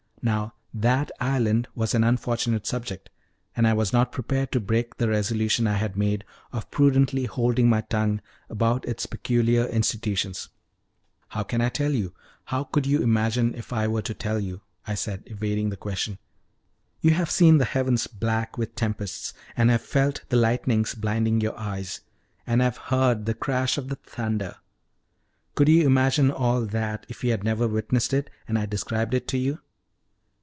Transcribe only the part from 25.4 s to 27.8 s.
could you imagine all that if you had never